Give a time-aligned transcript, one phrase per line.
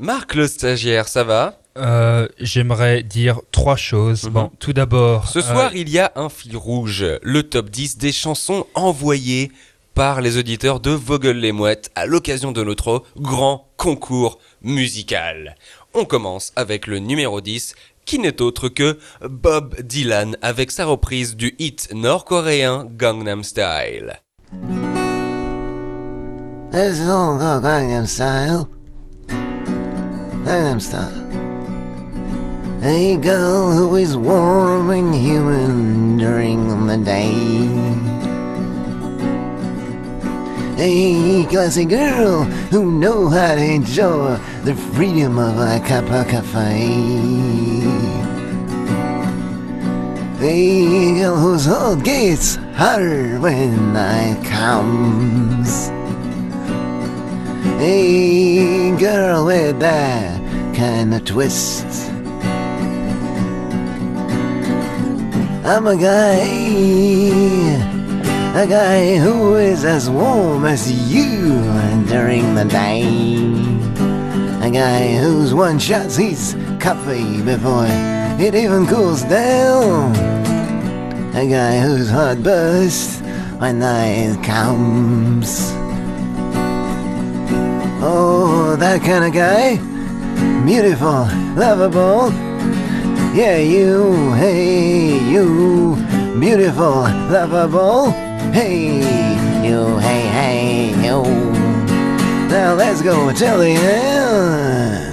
[0.00, 1.60] Marc le stagiaire, ça va?
[1.76, 4.24] Euh, J'aimerais dire trois choses.
[4.24, 4.32] Mhm.
[4.32, 5.28] Bon, tout d'abord.
[5.28, 9.52] Ce euh, soir, il y a un fil rouge, le top 10 des chansons envoyées
[9.94, 15.54] par les auditeurs de Vogel les Mouettes à l'occasion de notre grand concours musical.
[15.92, 17.74] On commence avec le numéro 10,
[18.06, 18.98] qui n'est autre que
[19.28, 24.18] Bob Dylan avec sa reprise du hit nord-coréen Gangnam Style.
[26.72, 28.79] Let's all go Gangnam Style.
[30.80, 31.26] Style.
[32.82, 37.34] A girl who is warm and human during the day.
[40.78, 46.88] A classy girl who know how to enjoy the freedom of a of cafe.
[50.40, 55.90] A girl whose heart gets hotter when night comes.
[57.78, 58.29] A
[59.50, 60.40] with that
[60.76, 61.84] kind of twist.
[65.66, 66.38] I'm a guy,
[68.62, 71.64] a guy who is as warm as you
[72.06, 73.02] during the day.
[74.68, 77.88] A guy who's one shots his coffee before
[78.38, 80.14] it even cools down.
[81.34, 83.18] A guy whose heart bursts
[83.58, 85.72] when night comes.
[88.02, 88.39] Oh,
[88.80, 89.76] that kind of guy?
[90.64, 92.32] Beautiful, lovable.
[93.36, 95.96] Yeah, you, hey, you.
[96.40, 98.10] Beautiful, lovable.
[98.52, 98.96] Hey,
[99.62, 101.22] you, hey, hey, you.
[102.48, 105.10] Now let's go till the end.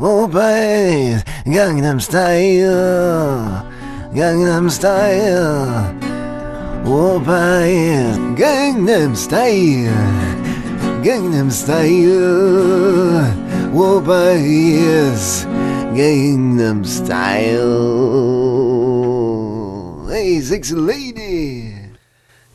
[0.00, 3.64] Oh, babe, Gangnam Style.
[4.12, 5.94] Gangnam Style.
[6.84, 10.35] Oh, babe, Gangnam Style.
[11.06, 12.18] Gangnam Style.
[13.72, 15.46] Wobei yes,
[15.94, 17.62] Gangnam Style.
[20.10, 21.74] Hey, sexy lady.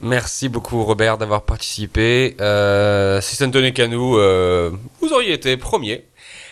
[0.01, 2.35] Merci beaucoup Robert d'avoir participé.
[2.41, 6.03] Euh, si ça ne tenait qu'à nous, euh, vous auriez été premier.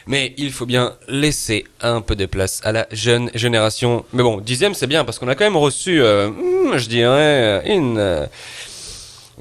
[0.08, 4.06] Mais il faut bien laisser un peu de place à la jeune génération.
[4.14, 7.62] Mais bon, dixième c'est bien parce qu'on a quand même reçu, euh, hmm, je dirais,
[7.66, 8.30] une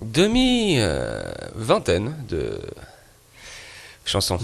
[0.03, 2.61] demi-vingtaine de
[4.05, 4.41] chansons.